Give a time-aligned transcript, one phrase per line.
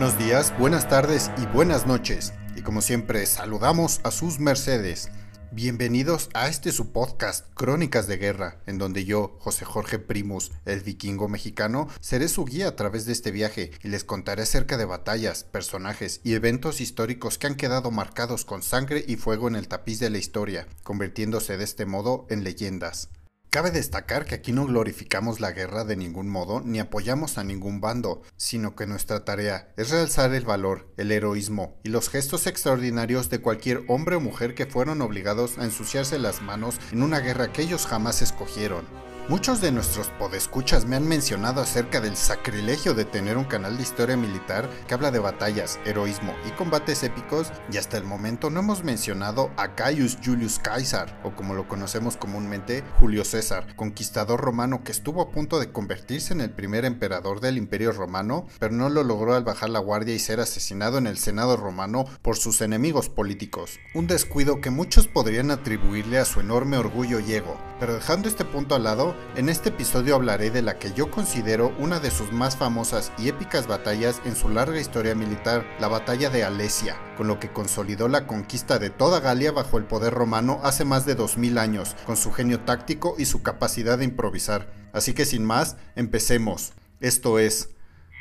[0.00, 2.32] Buenos días, buenas tardes y buenas noches.
[2.56, 5.10] Y como siempre, saludamos a sus mercedes.
[5.52, 10.80] Bienvenidos a este su podcast Crónicas de Guerra, en donde yo, José Jorge Primus, el
[10.80, 14.86] vikingo mexicano, seré su guía a través de este viaje y les contaré acerca de
[14.86, 19.68] batallas, personajes y eventos históricos que han quedado marcados con sangre y fuego en el
[19.68, 23.10] tapiz de la historia, convirtiéndose de este modo en leyendas.
[23.50, 27.80] Cabe destacar que aquí no glorificamos la guerra de ningún modo ni apoyamos a ningún
[27.80, 33.28] bando, sino que nuestra tarea es realzar el valor, el heroísmo y los gestos extraordinarios
[33.28, 37.52] de cualquier hombre o mujer que fueron obligados a ensuciarse las manos en una guerra
[37.52, 38.86] que ellos jamás escogieron.
[39.28, 43.82] Muchos de nuestros podescuchas me han mencionado acerca del sacrilegio de tener un canal de
[43.84, 48.58] historia militar que habla de batallas, heroísmo y combates épicos y hasta el momento no
[48.60, 54.82] hemos mencionado a Caius Julius Caesar o como lo conocemos comúnmente Julio César, conquistador romano
[54.82, 58.88] que estuvo a punto de convertirse en el primer emperador del imperio romano pero no
[58.88, 62.60] lo logró al bajar la guardia y ser asesinado en el senado romano por sus
[62.62, 63.78] enemigos políticos.
[63.94, 68.44] Un descuido que muchos podrían atribuirle a su enorme orgullo y ego, pero dejando este
[68.44, 72.32] punto al lado, en este episodio hablaré de la que yo considero una de sus
[72.32, 77.28] más famosas y épicas batallas en su larga historia militar, la batalla de Alesia, con
[77.28, 81.14] lo que consolidó la conquista de toda Galia bajo el poder romano hace más de
[81.14, 84.72] 2000 años, con su genio táctico y su capacidad de improvisar.
[84.92, 86.72] Así que sin más, empecemos.
[87.00, 87.70] Esto es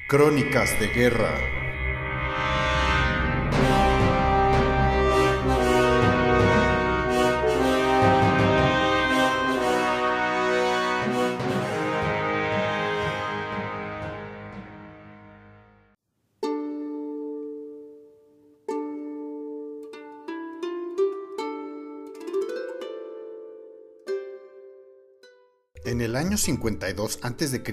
[0.08, 1.69] Crónicas de Guerra.
[26.20, 27.64] Año 52 a.C.,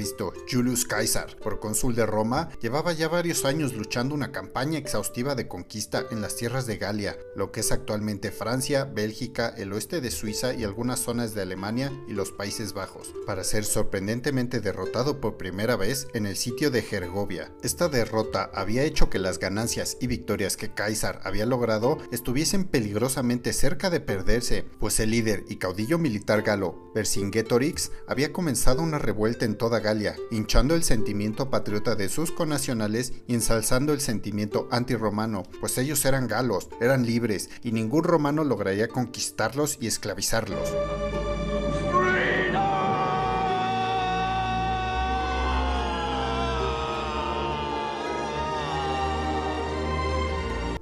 [0.48, 5.48] Julius Caesar, por cónsul de Roma, llevaba ya varios años luchando una campaña exhaustiva de
[5.48, 10.12] conquista en las tierras de Galia, lo que es actualmente Francia, Bélgica, el oeste de
[10.12, 15.36] Suiza y algunas zonas de Alemania y los Países Bajos, para ser sorprendentemente derrotado por
[15.36, 17.50] primera vez en el sitio de Gergovia.
[17.64, 23.52] Esta derrota había hecho que las ganancias y victorias que Caesar había logrado estuviesen peligrosamente
[23.52, 29.46] cerca de perderse, pues el líder y caudillo militar galo, Vercingetorix, había comenzado una revuelta
[29.46, 35.44] en toda Galia, hinchando el sentimiento patriota de sus conacionales y ensalzando el sentimiento antirromano,
[35.58, 40.68] pues ellos eran galos, eran libres, y ningún romano lograría conquistarlos y esclavizarlos.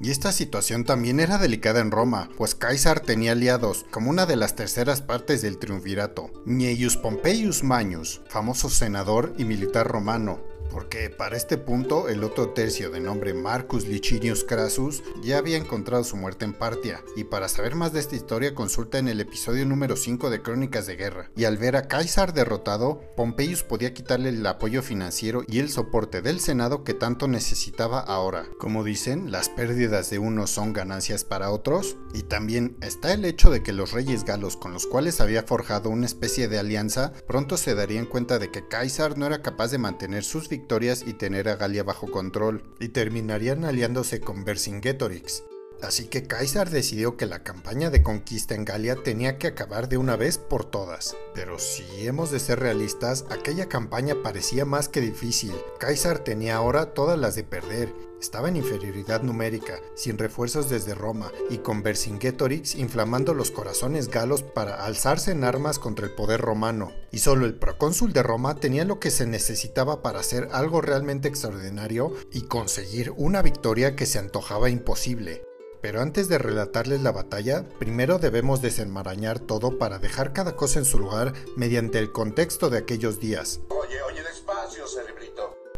[0.04, 4.36] Y esta situación también era delicada en Roma, pues Caesar tenía aliados, como una de
[4.36, 10.40] las terceras partes del triunvirato, Gnaeus Pompeius Magnus, famoso senador y militar romano,
[10.74, 16.02] porque para este punto el otro tercio de nombre Marcus Licinius Crassus ya había encontrado
[16.02, 19.64] su muerte en Partia, y para saber más de esta historia consulta en el episodio
[19.66, 21.30] número 5 de Crónicas de Guerra.
[21.36, 26.22] Y al ver a Caesar derrotado, Pompeius podía quitarle el apoyo financiero y el soporte
[26.22, 28.46] del Senado que tanto necesitaba ahora.
[28.58, 33.48] Como dicen, las pérdidas de unos son ganancias para otros, y también está el hecho
[33.50, 37.56] de que los reyes galos con los cuales había forjado una especie de alianza pronto
[37.56, 40.63] se darían cuenta de que Caesar no era capaz de mantener sus victorias
[41.06, 45.44] y tener a Galia bajo control, y terminarían aliándose con Vercingetorix.
[45.82, 49.98] Así que Caesar decidió que la campaña de conquista en Galia tenía que acabar de
[49.98, 51.16] una vez por todas.
[51.34, 55.52] Pero si hemos de ser realistas, aquella campaña parecía más que difícil.
[55.78, 57.92] Caesar tenía ahora todas las de perder.
[58.24, 64.42] Estaba en inferioridad numérica, sin refuerzos desde Roma, y con Vercingetorix inflamando los corazones galos
[64.42, 66.90] para alzarse en armas contra el poder romano.
[67.12, 71.28] Y solo el procónsul de Roma tenía lo que se necesitaba para hacer algo realmente
[71.28, 75.42] extraordinario y conseguir una victoria que se antojaba imposible.
[75.82, 80.86] Pero antes de relatarles la batalla, primero debemos desenmarañar todo para dejar cada cosa en
[80.86, 83.60] su lugar mediante el contexto de aquellos días.
[83.68, 84.23] Oye, oye.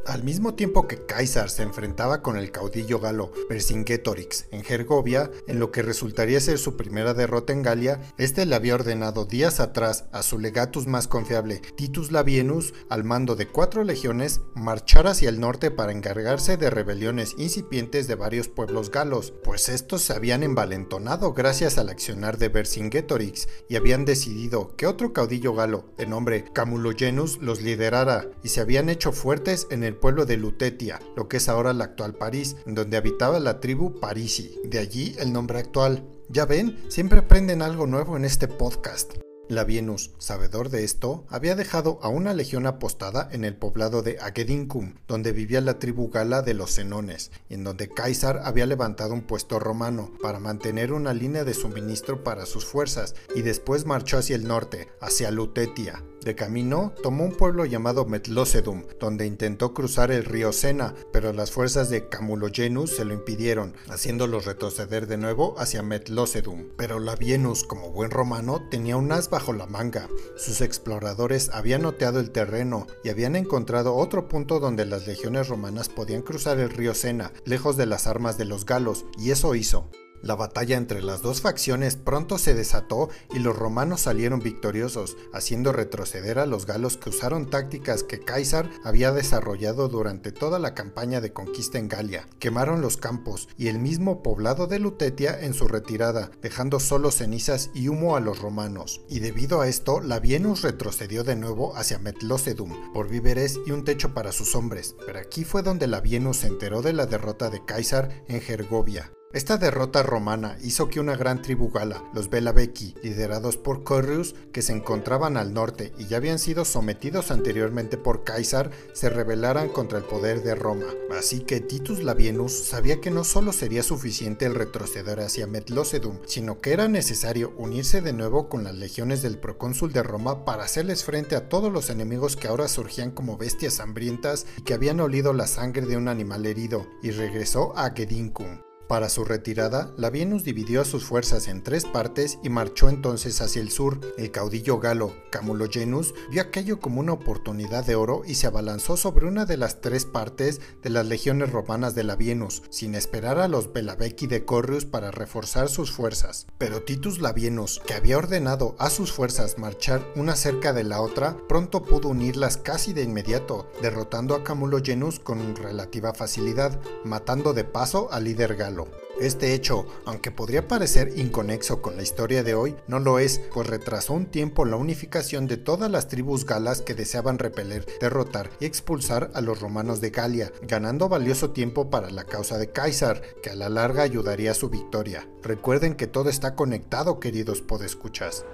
[0.07, 5.59] Al mismo tiempo que Caesar se enfrentaba con el caudillo galo Vercingetorix en Gergovia, en
[5.59, 10.05] lo que resultaría ser su primera derrota en Galia, este le había ordenado días atrás
[10.13, 15.41] a su legatus más confiable, Titus Labienus, al mando de cuatro legiones, marchar hacia el
[15.41, 21.33] norte para encargarse de rebeliones incipientes de varios pueblos galos, pues estos se habían envalentonado
[21.33, 27.39] gracias al accionar de Vercingetorix y habían decidido que otro caudillo galo, de nombre Camulogenus,
[27.39, 31.49] los liderara y se habían hecho fuertes en el pueblo de Lutetia, lo que es
[31.49, 36.05] ahora la actual París, donde habitaba la tribu Parisi, de allí el nombre actual.
[36.29, 39.15] Ya ven, siempre aprenden algo nuevo en este podcast.
[39.49, 44.95] Labienus, sabedor de esto, había dejado a una legión apostada en el poblado de Agedincum,
[45.07, 49.61] donde vivía la tribu gala de los Senones, en donde Caesar había levantado un puesto
[49.61, 54.49] romano para mantener una línea de suministro para sus fuerzas, y después marchó hacia el
[54.49, 60.53] norte, hacia Lutetia, de camino, tomó un pueblo llamado Metlocedum, donde intentó cruzar el río
[60.53, 66.67] Sena, pero las fuerzas de Camulogenus se lo impidieron, haciéndolo retroceder de nuevo hacia Metlocedum.
[66.77, 70.09] Pero Labienus, como buen romano, tenía un as bajo la manga.
[70.37, 75.89] Sus exploradores habían noteado el terreno y habían encontrado otro punto donde las legiones romanas
[75.89, 79.89] podían cruzar el río Sena, lejos de las armas de los galos, y eso hizo.
[80.23, 85.73] La batalla entre las dos facciones pronto se desató y los romanos salieron victoriosos, haciendo
[85.73, 91.21] retroceder a los galos que usaron tácticas que Caesar había desarrollado durante toda la campaña
[91.21, 92.29] de conquista en Galia.
[92.39, 97.71] Quemaron los campos y el mismo poblado de Lutetia en su retirada, dejando solo cenizas
[97.75, 99.03] y humo a los romanos.
[99.09, 104.15] Y debido a esto, Labienus retrocedió de nuevo hacia Metlocedum por víveres y un techo
[104.15, 108.25] para sus hombres, pero aquí fue donde Labienus se enteró de la derrota de Caesar
[108.29, 109.13] en Gergovia.
[109.37, 114.63] Esta derrota romana hizo que una gran tribu gala, los Belabeki, liderados por Corrius, que
[114.63, 119.99] se encontraban al norte y ya habían sido sometidos anteriormente por Caesar, se rebelaran contra
[119.99, 120.87] el poder de Roma.
[121.11, 126.59] Así que Titus Labienus sabía que no solo sería suficiente el retroceder hacia Metlocedum, sino
[126.61, 131.05] que era necesario unirse de nuevo con las legiones del procónsul de Roma para hacerles
[131.05, 135.35] frente a todos los enemigos que ahora surgían como bestias hambrientas y que habían olido
[135.35, 138.66] la sangre de un animal herido, y regresó a Gedincum.
[138.89, 143.61] Para su retirada, Labienus dividió a sus fuerzas en tres partes y marchó entonces hacia
[143.61, 143.99] el sur.
[144.17, 149.27] El caudillo galo Camulogenus vio aquello como una oportunidad de oro y se abalanzó sobre
[149.27, 153.73] una de las tres partes de las legiones romanas de Labienus, sin esperar a los
[153.73, 156.47] Belabeki de Corrius para reforzar sus fuerzas.
[156.57, 161.37] Pero Titus Labienus, que había ordenado a sus fuerzas marchar una cerca de la otra,
[161.49, 168.13] pronto pudo unirlas casi de inmediato, derrotando a Camulogenus con relativa facilidad, matando de paso
[168.13, 168.76] al líder galo.
[169.21, 173.67] Este hecho, aunque podría parecer inconexo con la historia de hoy, no lo es, pues
[173.67, 178.67] retrasó un tiempo la unificación de todas las tribus galas que deseaban repeler, derrotar y
[178.67, 183.51] expulsar a los romanos de Galia, ganando valioso tiempo para la causa de Caesar, que
[183.51, 185.27] a la larga ayudaría a su victoria.
[185.43, 188.45] Recuerden que todo está conectado, queridos podescuchas.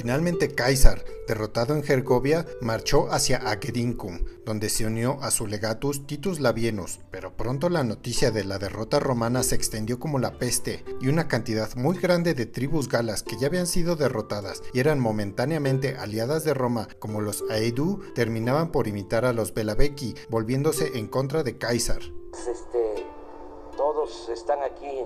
[0.00, 6.38] Finalmente Caesar, derrotado en Gergovia, marchó hacia Agedincum, donde se unió a su legatus Titus
[6.38, 11.08] Labienus, pero pronto la noticia de la derrota romana se extendió como la peste, y
[11.08, 15.96] una cantidad muy grande de tribus galas que ya habían sido derrotadas y eran momentáneamente
[15.96, 21.42] aliadas de Roma, como los Aedu, terminaban por imitar a los Belabeki, volviéndose en contra
[21.42, 22.02] de Caesar.
[22.48, 23.04] Este,
[23.76, 25.02] todos están aquí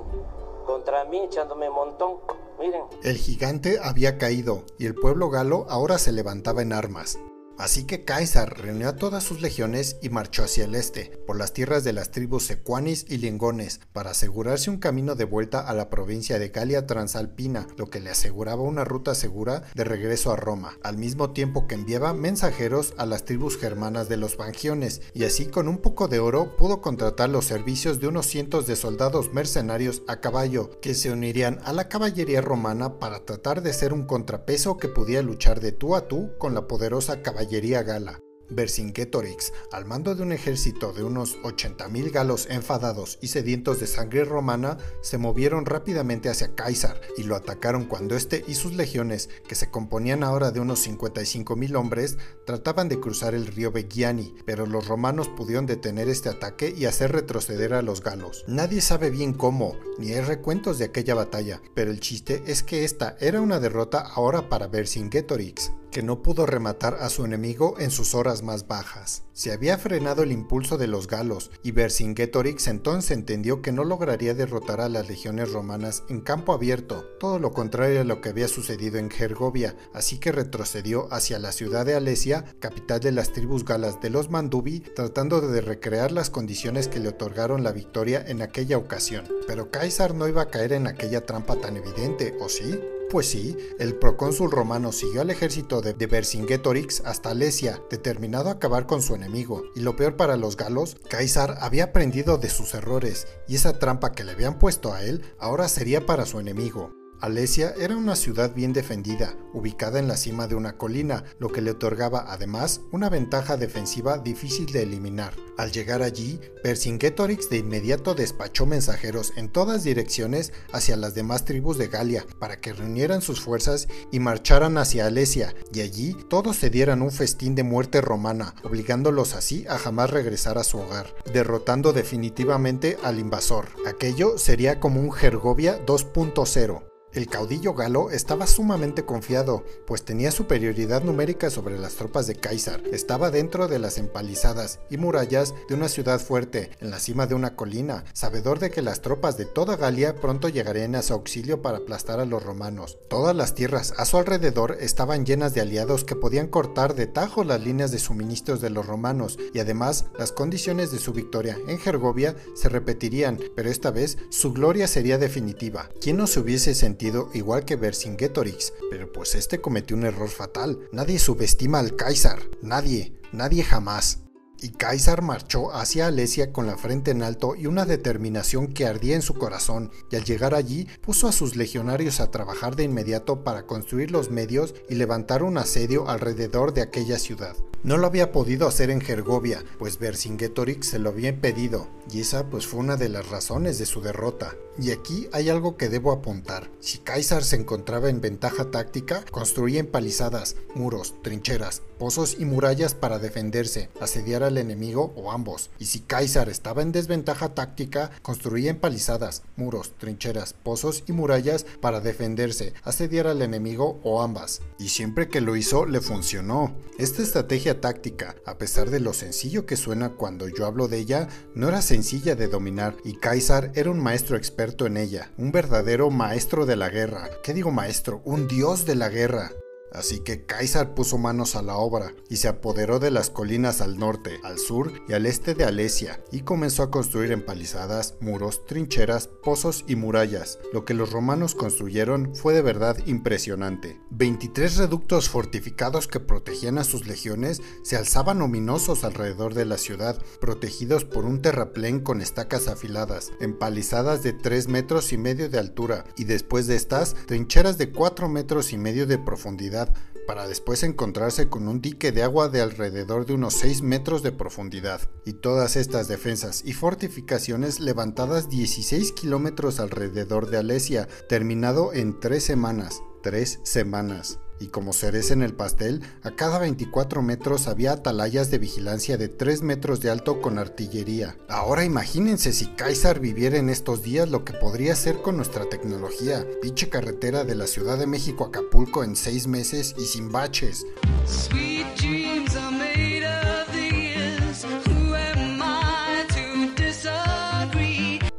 [0.64, 2.16] contra mí echándome montón.
[2.58, 2.82] Miren.
[3.02, 7.18] El gigante había caído y el pueblo galo ahora se levantaba en armas.
[7.58, 11.52] Así que Caesar reunió a todas sus legiones y marchó hacia el este, por las
[11.52, 15.90] tierras de las tribus secuanis y lingones, para asegurarse un camino de vuelta a la
[15.90, 20.78] provincia de Galia Transalpina, lo que le aseguraba una ruta segura de regreso a Roma,
[20.82, 25.46] al mismo tiempo que enviaba mensajeros a las tribus germanas de los Bangiones, y así
[25.46, 30.02] con un poco de oro pudo contratar los servicios de unos cientos de soldados mercenarios
[30.08, 34.78] a caballo, que se unirían a la caballería romana para tratar de ser un contrapeso
[34.78, 37.41] que pudiera luchar de tú a tú con la poderosa caballería
[37.82, 38.31] gala.
[38.52, 44.24] Vercingetorix, al mando de un ejército de unos 80.000 galos enfadados y sedientos de sangre
[44.24, 49.54] romana, se movieron rápidamente hacia Caesar y lo atacaron cuando éste y sus legiones, que
[49.54, 54.86] se componían ahora de unos 55.000 hombres, trataban de cruzar el río Beghiani, pero los
[54.86, 58.44] romanos pudieron detener este ataque y hacer retroceder a los galos.
[58.46, 62.84] Nadie sabe bien cómo, ni hay recuentos de aquella batalla, pero el chiste es que
[62.84, 67.90] esta era una derrota ahora para Vercingetorix que no pudo rematar a su enemigo en
[67.90, 69.24] sus horas más bajas.
[69.32, 74.34] Se había frenado el impulso de los galos y Vercingetorix entonces entendió que no lograría
[74.34, 78.48] derrotar a las legiones romanas en campo abierto, todo lo contrario a lo que había
[78.48, 83.64] sucedido en Gergovia, así que retrocedió hacia la ciudad de Alesia, capital de las tribus
[83.64, 88.42] galas de los Mandubi, tratando de recrear las condiciones que le otorgaron la victoria en
[88.42, 89.24] aquella ocasión.
[89.46, 92.78] Pero Caesar no iba a caer en aquella trampa tan evidente, ¿o sí?
[93.10, 98.86] Pues sí, el procónsul romano siguió al ejército de, Vercingetorix hasta Alesia, determinado a acabar
[98.86, 99.64] con su enemigo.
[99.74, 104.12] Y lo peor para los galos, Caesar había aprendido de sus errores, y esa trampa
[104.12, 107.01] que le habían puesto a él ahora sería para su enemigo.
[107.22, 111.60] Alesia era una ciudad bien defendida, ubicada en la cima de una colina, lo que
[111.60, 115.32] le otorgaba además una ventaja defensiva difícil de eliminar.
[115.56, 121.78] Al llegar allí, Vercingetorix de inmediato despachó mensajeros en todas direcciones hacia las demás tribus
[121.78, 126.70] de Galia para que reunieran sus fuerzas y marcharan hacia Alesia, y allí todos se
[126.70, 131.92] dieran un festín de muerte romana, obligándolos así a jamás regresar a su hogar, derrotando
[131.92, 133.68] definitivamente al invasor.
[133.86, 136.91] Aquello sería como un Gergovia 2.0.
[137.14, 142.80] El caudillo galo estaba sumamente confiado, pues tenía superioridad numérica sobre las tropas de Caesar,
[142.90, 147.34] estaba dentro de las empalizadas y murallas de una ciudad fuerte, en la cima de
[147.34, 151.60] una colina, sabedor de que las tropas de toda Galia pronto llegarían a su auxilio
[151.60, 152.96] para aplastar a los romanos.
[153.10, 157.44] Todas las tierras a su alrededor estaban llenas de aliados que podían cortar de tajo
[157.44, 161.78] las líneas de suministros de los romanos, y además las condiciones de su victoria en
[161.78, 165.90] Gergovia se repetirían, pero esta vez su gloria sería definitiva.
[166.00, 167.01] ¿Quién no se hubiese sentido
[167.34, 170.88] igual que Vercingetorix, pero pues este cometió un error fatal.
[170.92, 174.22] Nadie subestima al Kaiser, nadie, nadie jamás
[174.62, 179.16] y Caesar marchó hacia Alesia con la frente en alto y una determinación que ardía
[179.16, 183.42] en su corazón, y al llegar allí puso a sus legionarios a trabajar de inmediato
[183.42, 187.56] para construir los medios y levantar un asedio alrededor de aquella ciudad.
[187.82, 192.48] No lo había podido hacer en Gergovia, pues Vercingetorix se lo había impedido, y esa
[192.48, 194.54] pues fue una de las razones de su derrota.
[194.78, 196.70] Y aquí hay algo que debo apuntar.
[196.80, 203.18] Si Caesar se encontraba en ventaja táctica, construía empalizadas, muros, trincheras, pozos y murallas para
[203.18, 205.70] defenderse, asediar al enemigo o ambos.
[205.78, 212.00] Y si Caesar estaba en desventaja táctica, construía empalizadas, muros, trincheras, pozos y murallas para
[212.00, 214.62] defenderse, asediar al enemigo o ambas.
[214.78, 216.74] Y siempre que lo hizo, le funcionó.
[216.98, 221.28] Esta estrategia táctica, a pesar de lo sencillo que suena cuando yo hablo de ella,
[221.54, 226.10] no era sencilla de dominar y Caesar era un maestro experto en ella, un verdadero
[226.10, 227.28] maestro de la guerra.
[227.42, 228.22] ¿Qué digo maestro?
[228.24, 229.50] Un dios de la guerra.
[229.94, 233.98] Así que Caesar puso manos a la obra y se apoderó de las colinas al
[233.98, 239.28] norte, al sur y al este de Alesia y comenzó a construir empalizadas, muros, trincheras,
[239.42, 240.58] pozos y murallas.
[240.72, 244.00] Lo que los romanos construyeron fue de verdad impresionante.
[244.10, 250.22] 23 reductos fortificados que protegían a sus legiones se alzaban ominosos alrededor de la ciudad,
[250.40, 256.04] protegidos por un terraplén con estacas afiladas, empalizadas de 3 metros y medio de altura
[256.16, 259.81] y después de estas, trincheras de 4 metros y medio de profundidad
[260.26, 264.32] para después encontrarse con un dique de agua de alrededor de unos 6 metros de
[264.32, 265.00] profundidad.
[265.24, 272.42] Y todas estas defensas y fortificaciones levantadas 16 kilómetros alrededor de Alesia, terminado en 3
[272.42, 273.02] semanas.
[273.22, 278.58] 3 semanas y como cereza en el pastel, a cada 24 metros había atalayas de
[278.58, 281.36] vigilancia de 3 metros de alto con artillería.
[281.48, 286.46] Ahora imagínense si Kaiser viviera en estos días lo que podría hacer con nuestra tecnología.
[286.62, 290.86] Pinche carretera de la Ciudad de México a Acapulco en 6 meses y sin baches.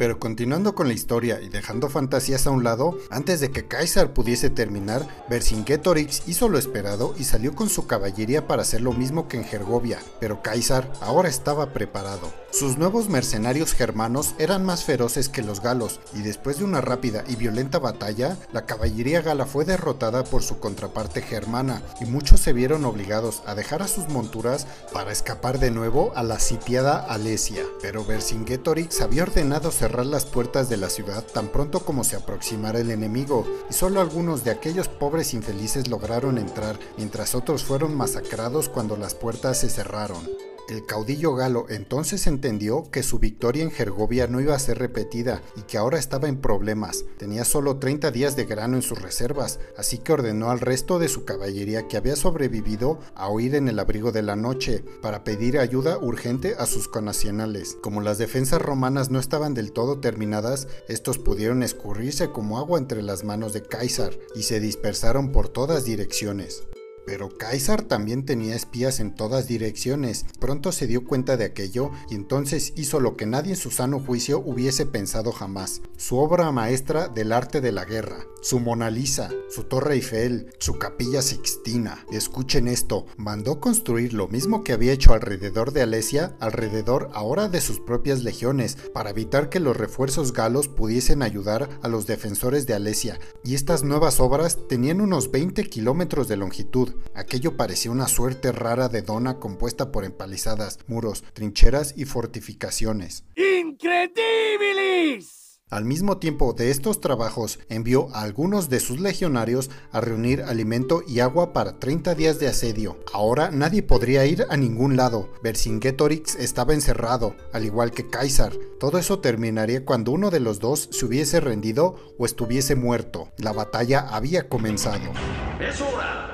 [0.04, 4.12] Pero continuando con la historia y dejando fantasías a un lado, antes de que Caesar
[4.12, 9.30] pudiese terminar, Vercingetorix hizo lo esperado y salió con su caballería para hacer lo mismo
[9.30, 12.34] que en Gergovia, pero Caesar ahora estaba preparado.
[12.52, 17.24] Sus nuevos mercenarios germanos eran más feroces que los galos, y después de una rápida
[17.26, 22.52] y violenta batalla, la caballería gala fue derrotada por su contraparte germana, y muchos se
[22.52, 27.64] vieron obligados a dejar a sus monturas para escapar de nuevo a la sitiada Alesia.
[27.82, 32.80] Pero Vercingetorix había ordenado cerrar las puertas de la ciudad tan pronto como se aproximara
[32.80, 38.68] el enemigo, y solo algunos de aquellos pobres infelices lograron entrar, mientras otros fueron masacrados
[38.68, 40.53] cuando las puertas se cerraron.
[40.70, 45.42] El caudillo galo entonces entendió que su victoria en Gergovia no iba a ser repetida
[45.58, 47.04] y que ahora estaba en problemas.
[47.18, 51.10] Tenía solo 30 días de grano en sus reservas, así que ordenó al resto de
[51.10, 55.60] su caballería que había sobrevivido a huir en el abrigo de la noche para pedir
[55.60, 57.78] ayuda urgente a sus connacionales.
[57.82, 63.02] Como las defensas romanas no estaban del todo terminadas, estos pudieron escurrirse como agua entre
[63.02, 66.64] las manos de Caesar y se dispersaron por todas direcciones.
[67.06, 70.26] Pero Caesar también tenía espías en todas direcciones.
[70.40, 74.00] Pronto se dio cuenta de aquello y entonces hizo lo que nadie en su sano
[74.00, 75.82] juicio hubiese pensado jamás.
[75.98, 80.78] Su obra maestra del arte de la guerra, su Mona Lisa, su Torre Eiffel, su
[80.80, 82.06] Capilla Sixtina.
[82.12, 87.62] Escuchen esto, mandó construir lo mismo que había hecho alrededor de Alesia, alrededor ahora de
[87.62, 92.74] sus propias legiones, para evitar que los refuerzos galos pudiesen ayudar a los defensores de
[92.74, 93.20] Alesia.
[93.44, 98.90] Y estas nuevas obras tenían unos 20 kilómetros de longitud Aquello parecía una suerte rara
[98.90, 103.26] de dona compuesta por empalizadas, muros, trincheras y fortificaciones.
[103.36, 105.44] ¡Incredibilis!
[105.74, 111.02] Al mismo tiempo de estos trabajos, envió a algunos de sus legionarios a reunir alimento
[111.08, 113.00] y agua para 30 días de asedio.
[113.12, 115.34] Ahora nadie podría ir a ningún lado.
[115.42, 118.54] Vercingetorix estaba encerrado, al igual que Caesar.
[118.80, 123.32] Todo eso terminaría cuando uno de los dos se hubiese rendido o estuviese muerto.
[123.38, 125.12] La batalla había comenzado.
[125.60, 126.33] ¡Es hora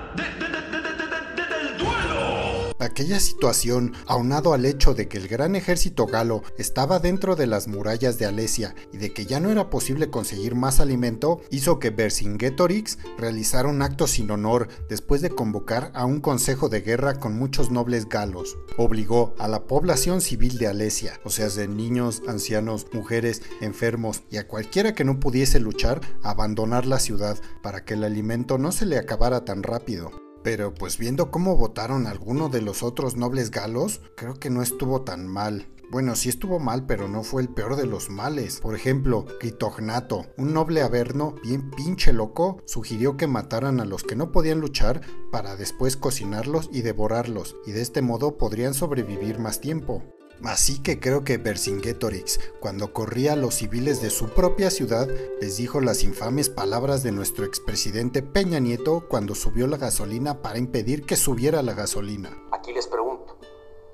[2.80, 7.68] Aquella situación, aunado al hecho de que el gran ejército galo estaba dentro de las
[7.68, 11.90] murallas de Alesia y de que ya no era posible conseguir más alimento, hizo que
[11.90, 17.38] Vercingetorix realizara un acto sin honor después de convocar a un consejo de guerra con
[17.38, 18.58] muchos nobles galos.
[18.78, 24.38] Obligó a la población civil de Alesia, o sea, de niños, ancianos, mujeres, enfermos y
[24.38, 28.72] a cualquiera que no pudiese luchar, a abandonar la ciudad para que el alimento no
[28.72, 30.29] se le acabara tan rápido.
[30.44, 35.02] Pero pues viendo cómo votaron algunos de los otros nobles galos, creo que no estuvo
[35.02, 35.68] tan mal.
[35.92, 38.60] Bueno, sí estuvo mal, pero no fue el peor de los males.
[38.60, 44.16] Por ejemplo, Critognato, un noble averno bien pinche loco, sugirió que mataran a los que
[44.16, 49.62] no podían luchar para después cocinarlos y devorarlos, y de este modo podrían sobrevivir más
[49.62, 50.04] tiempo.
[50.44, 55.08] Así que creo que Vercingetorix, cuando corría a los civiles de su propia ciudad,
[55.42, 60.60] les dijo las infames palabras de nuestro expresidente Peña Nieto cuando subió la gasolina para
[60.60, 62.38] impedir que subiera la gasolina.
[62.52, 63.39] Aquí les pregunto,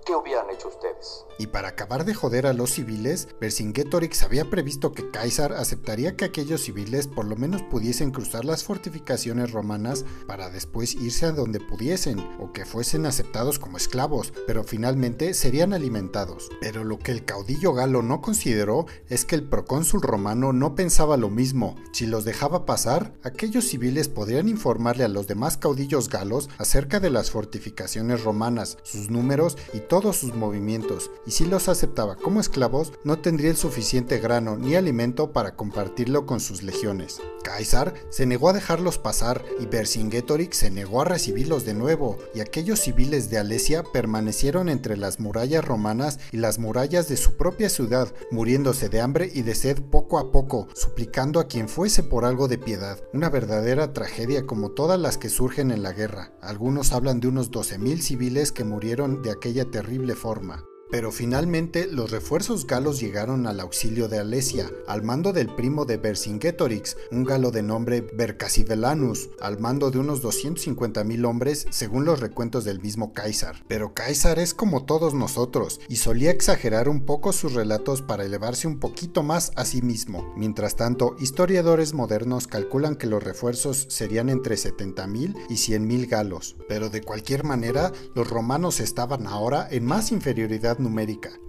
[0.05, 1.25] ¿qué hubieran hecho ustedes?
[1.37, 6.25] Y para acabar de joder a los civiles, Vercingetorix había previsto que Caesar aceptaría que
[6.25, 11.59] aquellos civiles por lo menos pudiesen cruzar las fortificaciones romanas para después irse a donde
[11.59, 16.49] pudiesen, o que fuesen aceptados como esclavos, pero finalmente serían alimentados.
[16.61, 21.17] Pero lo que el caudillo galo no consideró es que el procónsul romano no pensaba
[21.17, 21.75] lo mismo.
[21.91, 27.09] Si los dejaba pasar, aquellos civiles podrían informarle a los demás caudillos galos acerca de
[27.09, 32.91] las fortificaciones romanas, sus números y todos sus movimientos, y si los aceptaba como esclavos,
[33.05, 37.21] no tendría el suficiente grano ni alimento para compartirlo con sus legiones.
[37.45, 42.41] Caesar se negó a dejarlos pasar y Vercingetorix se negó a recibirlos de nuevo, y
[42.41, 47.69] aquellos civiles de Alesia permanecieron entre las murallas romanas y las murallas de su propia
[47.69, 52.25] ciudad, muriéndose de hambre y de sed poco a poco, suplicando a quien fuese por
[52.25, 52.99] algo de piedad.
[53.13, 56.33] Una verdadera tragedia como todas las que surgen en la guerra.
[56.41, 59.84] Algunos hablan de unos 12.000 civiles que murieron de aquella terrible
[60.15, 60.63] forma.
[60.95, 65.97] Pero finalmente los refuerzos galos llegaron al auxilio de Alesia, al mando del primo de
[65.97, 72.63] Vercingetorix, un galo de nombre Vercasivelanus, al mando de unos 250.000 hombres según los recuentos
[72.63, 73.61] del mismo Caesar.
[73.67, 78.65] Pero Caesar es como todos nosotros y solía exagerar un poco sus relatos para elevarse
[78.65, 80.33] un poquito más a sí mismo.
[80.37, 86.55] Mientras tanto, historiadores modernos calculan que los refuerzos serían entre 70.000 y 100.000 galos.
[86.69, 90.79] Pero de cualquier manera, los romanos estaban ahora en más inferioridad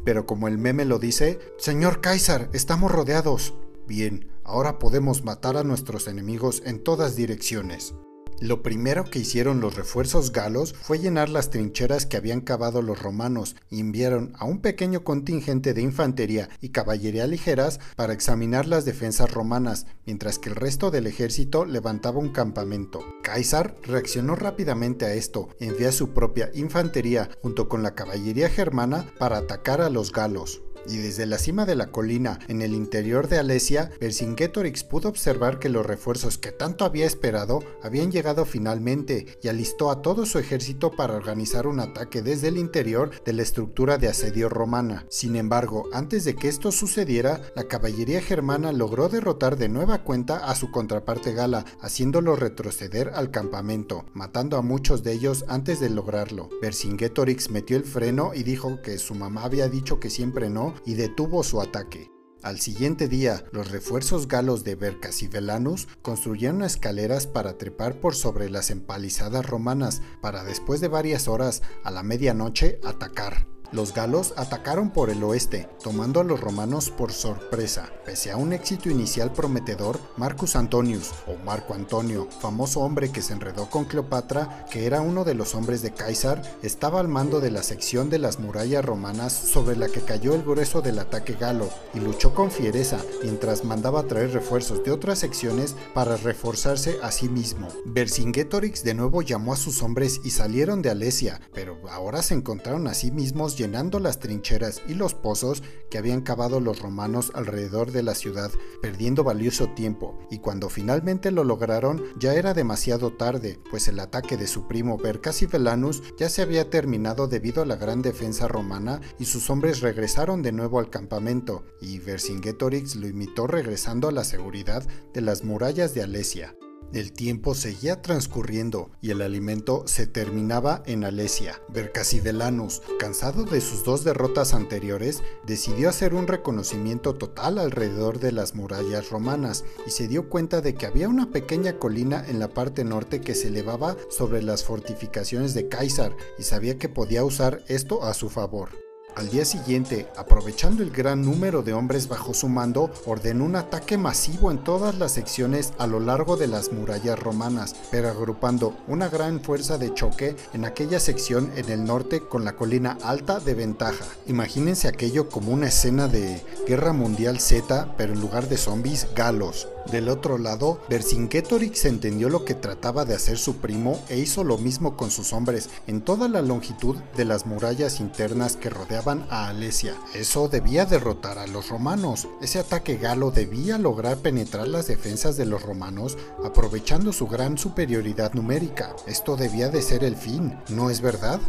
[0.05, 3.55] Pero como el meme lo dice, Señor Caesar, estamos rodeados.
[3.87, 7.95] Bien, ahora podemos matar a nuestros enemigos en todas direcciones.
[8.41, 13.01] Lo primero que hicieron los refuerzos galos fue llenar las trincheras que habían cavado los
[13.01, 18.85] romanos y enviaron a un pequeño contingente de infantería y caballería ligeras para examinar las
[18.85, 23.01] defensas romanas, mientras que el resto del ejército levantaba un campamento.
[23.23, 29.07] Caesar reaccionó rápidamente a esto, envió a su propia infantería junto con la caballería germana
[29.19, 33.29] para atacar a los galos y desde la cima de la colina, en el interior
[33.29, 39.39] de Alesia, Vercingetorix pudo observar que los refuerzos que tanto había esperado habían llegado finalmente
[39.43, 43.43] y alistó a todo su ejército para organizar un ataque desde el interior de la
[43.43, 45.07] estructura de asedio romana.
[45.09, 50.47] Sin embargo, antes de que esto sucediera, la caballería germana logró derrotar de nueva cuenta
[50.47, 55.91] a su contraparte gala, haciéndolo retroceder al campamento, matando a muchos de ellos antes de
[55.91, 56.49] lograrlo.
[56.61, 60.95] Vercingetorix metió el freno y dijo que su mamá había dicho que siempre no y
[60.95, 62.11] detuvo su ataque.
[62.43, 68.71] Al siguiente día, los refuerzos galos de Vercasivelanus construyeron escaleras para trepar por sobre las
[68.71, 73.49] empalizadas romanas para después de varias horas, a la medianoche, atacar.
[73.73, 77.91] Los galos atacaron por el oeste, tomando a los romanos por sorpresa.
[78.05, 83.33] Pese a un éxito inicial prometedor, Marcus Antonius, o Marco Antonio, famoso hombre que se
[83.33, 87.51] enredó con Cleopatra, que era uno de los hombres de Caesar, estaba al mando de
[87.51, 91.69] la sección de las murallas romanas sobre la que cayó el grueso del ataque galo,
[91.95, 97.29] y luchó con fiereza mientras mandaba traer refuerzos de otras secciones para reforzarse a sí
[97.29, 97.69] mismo.
[97.85, 102.87] Vercingetorix de nuevo llamó a sus hombres y salieron de Alesia, pero ahora se encontraron
[102.87, 107.91] a sí mismos llenando las trincheras y los pozos que habían cavado los romanos alrededor
[107.91, 108.51] de la ciudad,
[108.83, 114.37] perdiendo valioso tiempo, y cuando finalmente lo lograron ya era demasiado tarde, pues el ataque
[114.37, 119.25] de su primo Vercassivelanus ya se había terminado debido a la gran defensa romana y
[119.25, 124.87] sus hombres regresaron de nuevo al campamento, y Vercingetorix lo imitó regresando a la seguridad
[125.15, 126.57] de las murallas de Alesia.
[126.93, 131.61] El tiempo seguía transcurriendo y el alimento se terminaba en Alesia.
[131.69, 138.55] Vercassivelanus, cansado de sus dos derrotas anteriores, decidió hacer un reconocimiento total alrededor de las
[138.55, 142.85] murallas romanas y se dio cuenta de que había una pequeña colina en la parte
[142.85, 148.05] norte que se elevaba sobre las fortificaciones de Caesar y sabía que podía usar esto
[148.05, 148.86] a su favor.
[149.17, 153.97] Al día siguiente, aprovechando el gran número de hombres bajo su mando, ordenó un ataque
[153.97, 159.09] masivo en todas las secciones a lo largo de las murallas romanas, pero agrupando una
[159.09, 163.55] gran fuerza de choque en aquella sección en el norte con la colina alta de
[163.55, 164.05] ventaja.
[164.27, 169.67] Imagínense aquello como una escena de Guerra Mundial Z, pero en lugar de zombies, galos.
[169.91, 174.59] Del otro lado, Vercingetorix entendió lo que trataba de hacer su primo e hizo lo
[174.59, 179.49] mismo con sus hombres en toda la longitud de las murallas internas que rodeaban a
[179.49, 179.95] Alesia.
[180.13, 182.29] Eso debía derrotar a los romanos.
[182.41, 188.35] Ese ataque galo debía lograr penetrar las defensas de los romanos aprovechando su gran superioridad
[188.35, 188.95] numérica.
[189.07, 191.41] Esto debía de ser el fin, ¿no es verdad?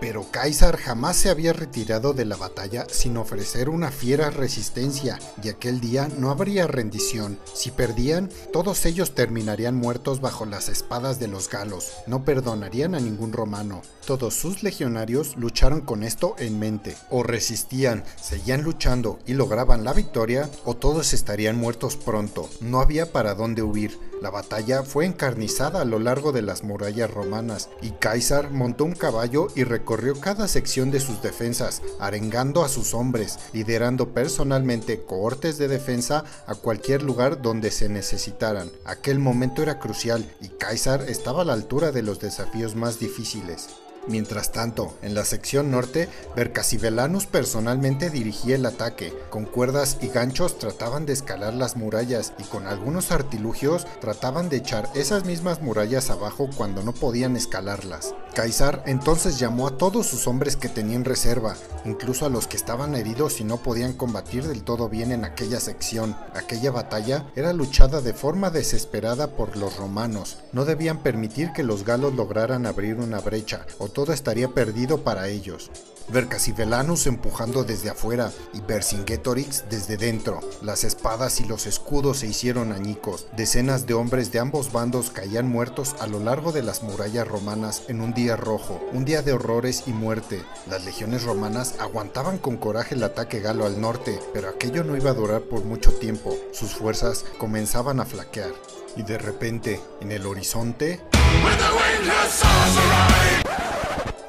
[0.00, 5.48] Pero Caesar jamás se había retirado de la batalla sin ofrecer una fiera resistencia, y
[5.48, 7.38] aquel día no habría rendición.
[7.54, 11.92] Si perdían, todos ellos terminarían muertos bajo las espadas de los galos.
[12.06, 13.82] No perdonarían a ningún romano.
[14.06, 16.96] Todos sus legionarios lucharon con esto en mente.
[17.10, 22.50] O resistían, seguían luchando y lograban la victoria, o todos estarían muertos pronto.
[22.60, 23.98] No había para dónde huir.
[24.20, 28.94] La batalla fue encarnizada a lo largo de las murallas romanas, y Caesar montó un
[28.94, 29.83] caballo y recorrió
[30.20, 36.54] cada sección de sus defensas, arengando a sus hombres, liderando personalmente cohortes de defensa a
[36.54, 38.70] cualquier lugar donde se necesitaran.
[38.84, 43.83] Aquel momento era crucial y Caesar estaba a la altura de los desafíos más difíciles.
[44.06, 49.14] Mientras tanto, en la sección norte, Vercassivelanus personalmente dirigía el ataque.
[49.30, 54.58] Con cuerdas y ganchos trataban de escalar las murallas y con algunos artilugios trataban de
[54.58, 58.14] echar esas mismas murallas abajo cuando no podían escalarlas.
[58.34, 62.96] Caesar entonces llamó a todos sus hombres que tenían reserva, incluso a los que estaban
[62.96, 66.16] heridos y no podían combatir del todo bien en aquella sección.
[66.34, 70.38] Aquella batalla era luchada de forma desesperada por los romanos.
[70.52, 75.70] No debían permitir que los galos lograran abrir una brecha todo estaría perdido para ellos.
[76.08, 80.40] Vercassivelanus empujando desde afuera y Vercingetorix desde dentro.
[80.60, 83.26] Las espadas y los escudos se hicieron añicos.
[83.36, 87.84] Decenas de hombres de ambos bandos caían muertos a lo largo de las murallas romanas
[87.88, 90.42] en un día rojo, un día de horrores y muerte.
[90.68, 95.10] Las legiones romanas aguantaban con coraje el ataque galo al norte, pero aquello no iba
[95.10, 96.36] a durar por mucho tiempo.
[96.52, 98.52] Sus fuerzas comenzaban a flaquear.
[98.96, 101.00] Y de repente, en el horizonte...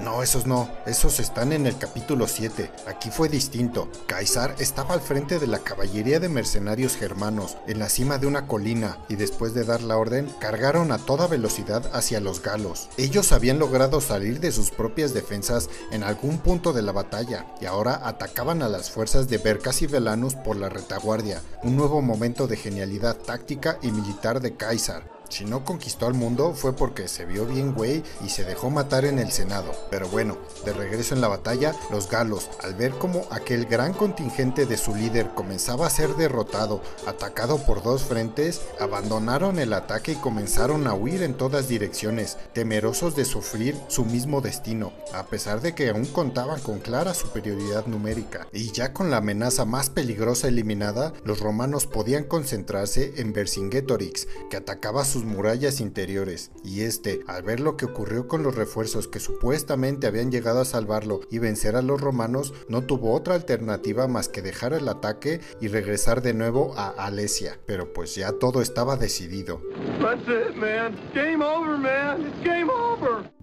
[0.06, 2.70] No, esos no, esos están en el capítulo 7.
[2.86, 3.90] Aquí fue distinto.
[4.06, 8.46] Caesar estaba al frente de la caballería de mercenarios germanos, en la cima de una
[8.46, 12.88] colina, y después de dar la orden, cargaron a toda velocidad hacia los galos.
[12.98, 17.66] Ellos habían logrado salir de sus propias defensas en algún punto de la batalla, y
[17.66, 22.46] ahora atacaban a las fuerzas de Bercas y Velanus por la retaguardia, un nuevo momento
[22.46, 25.15] de genialidad táctica y militar de Caesar.
[25.30, 29.06] Si no conquistó al mundo fue porque se vio bien güey y se dejó matar
[29.06, 29.72] en el Senado.
[29.90, 34.66] Pero bueno, de regreso en la batalla, los galos, al ver cómo aquel gran contingente
[34.66, 40.16] de su líder comenzaba a ser derrotado, atacado por dos frentes, abandonaron el ataque y
[40.16, 45.74] comenzaron a huir en todas direcciones, temerosos de sufrir su mismo destino, a pesar de
[45.74, 48.48] que aún contaban con clara superioridad numérica.
[48.52, 54.58] Y ya con la amenaza más peligrosa eliminada, los romanos podían concentrarse en Vercingetorix, que
[54.58, 59.22] atacaba sus murallas interiores, y este, al ver lo que ocurrió con los refuerzos que
[59.22, 64.28] supuestamente habían llegado a salvarlo y vencer a los romanos, no tuvo otra alternativa más
[64.28, 67.58] que dejar el ataque y regresar de nuevo a Alesia.
[67.66, 69.62] Pero pues ya todo estaba decidido.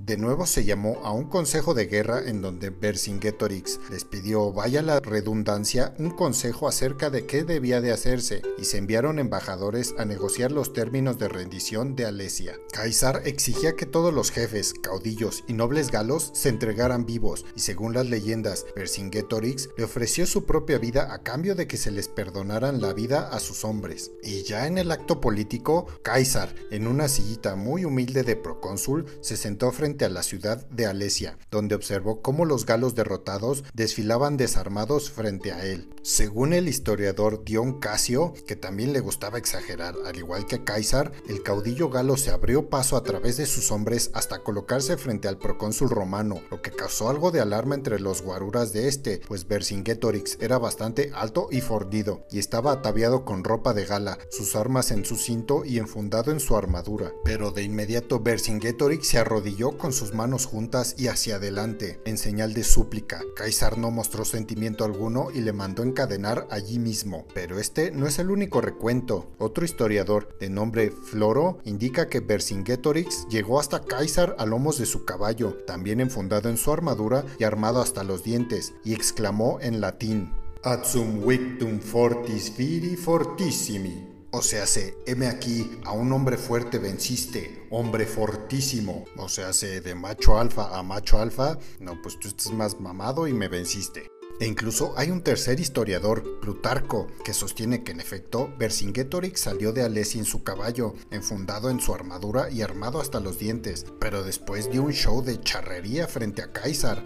[0.04, 4.82] De nuevo se llamó a un consejo de guerra en donde Vercingetorix les pidió, vaya
[4.82, 10.04] la redundancia, un consejo acerca de qué debía de hacerse y se enviaron embajadores a
[10.04, 12.58] negociar los términos de rendición de Alesia.
[12.72, 17.94] Caesar exigía que todos los jefes, caudillos y nobles galos se entregaran vivos y según
[17.94, 22.80] las leyendas, Vercingetorix le ofreció su propia vida a cambio de que se les perdonaran
[22.80, 24.10] la vida a sus hombres.
[24.24, 29.36] Y ya en el acto político, Caesar, en una sillita muy humilde de procónsul, se
[29.36, 35.10] sentó frente a la ciudad de Alesia, donde observó cómo los galos derrotados desfilaban desarmados
[35.10, 35.90] frente a él.
[36.02, 41.42] Según el historiador Dion Casio, que también le gustaba exagerar, al igual que Caesar, el
[41.42, 45.90] caudillo galo se abrió paso a través de sus hombres hasta colocarse frente al procónsul
[45.90, 50.58] romano, lo que causó algo de alarma entre los guaruras de este, pues Vercingetorix era
[50.58, 55.16] bastante alto y fordido, y estaba ataviado con ropa de gala, sus armas en su
[55.16, 57.12] cinto y enfundado en su armadura.
[57.24, 62.54] Pero de inmediato Vercingetorix se arrodilló con sus manos juntas y hacia adelante, en señal
[62.54, 63.20] de súplica.
[63.34, 67.26] Caesar no mostró sentimiento alguno y le mandó encadenar allí mismo.
[67.34, 69.32] Pero este no es el único recuento.
[69.38, 75.04] Otro historiador, de nombre Floro, indica que Vercingetorix llegó hasta Caesar a lomos de su
[75.04, 80.30] caballo, también enfundado en su armadura y armado hasta los dientes, y exclamó en latín:
[80.62, 84.11] Adsum victum fortis viri fortissimi.
[84.34, 89.04] O sea, se, heme aquí, a un hombre fuerte venciste, hombre fortísimo.
[89.18, 93.28] O sea, se, de macho alfa a macho alfa, no, pues tú estás más mamado
[93.28, 94.10] y me venciste.
[94.40, 99.82] E incluso hay un tercer historiador, Plutarco, que sostiene que en efecto Vercingetorix salió de
[99.82, 104.70] Alesia en su caballo, enfundado en su armadura y armado hasta los dientes, pero después
[104.70, 107.04] dio un show de charrería frente a Caesar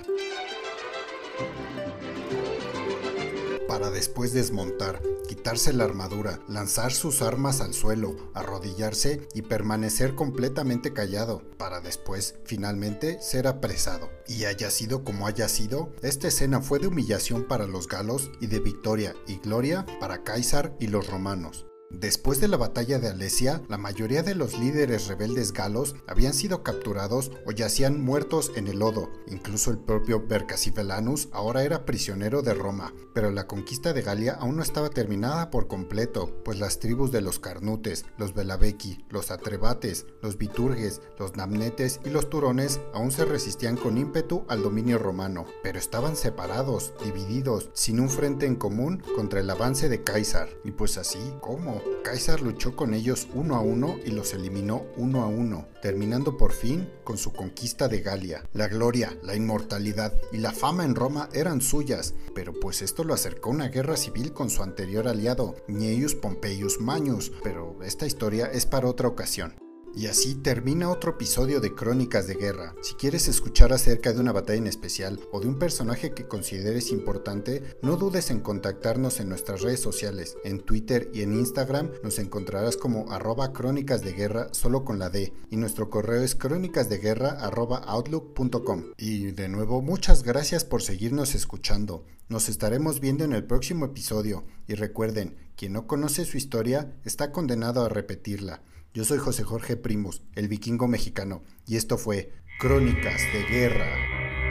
[3.76, 10.94] para después desmontar, quitarse la armadura, lanzar sus armas al suelo, arrodillarse y permanecer completamente
[10.94, 14.08] callado, para después, finalmente, ser apresado.
[14.26, 18.46] Y haya sido como haya sido, esta escena fue de humillación para los galos y
[18.46, 21.66] de victoria y gloria para Caesar y los romanos.
[21.90, 26.64] Después de la batalla de Alesia, la mayoría de los líderes rebeldes galos habían sido
[26.64, 29.08] capturados o yacían muertos en el lodo.
[29.28, 34.56] Incluso el propio Vercasivelanus ahora era prisionero de Roma, pero la conquista de Galia aún
[34.56, 40.06] no estaba terminada por completo, pues las tribus de los Carnutes, los Belabequi, los Atrebates,
[40.22, 45.46] los Viturges, los Namnetes y los Turones aún se resistían con ímpetu al dominio romano,
[45.62, 50.48] pero estaban separados, divididos, sin un frente en común contra el avance de Caesar.
[50.64, 51.75] Y pues así, ¿cómo?
[52.04, 56.52] Caesar luchó con ellos uno a uno y los eliminó uno a uno, terminando por
[56.52, 58.44] fin con su conquista de Galia.
[58.52, 63.14] La gloria, la inmortalidad y la fama en Roma eran suyas, pero pues esto lo
[63.14, 68.46] acercó a una guerra civil con su anterior aliado, Gnaeus Pompeius Magnus, pero esta historia
[68.46, 69.65] es para otra ocasión.
[69.96, 72.74] Y así termina otro episodio de Crónicas de Guerra.
[72.82, 76.90] Si quieres escuchar acerca de una batalla en especial o de un personaje que consideres
[76.92, 80.36] importante, no dudes en contactarnos en nuestras redes sociales.
[80.44, 85.08] En Twitter y en Instagram nos encontrarás como arroba crónicas de guerra solo con la
[85.08, 88.92] D y nuestro correo es crónicasdeguerra arroba outlook.com.
[88.98, 92.04] Y de nuevo, muchas gracias por seguirnos escuchando.
[92.28, 97.32] Nos estaremos viendo en el próximo episodio y recuerden, quien no conoce su historia está
[97.32, 98.60] condenado a repetirla.
[98.96, 104.45] Yo soy José Jorge Primus, el vikingo mexicano, y esto fue Crónicas de Guerra.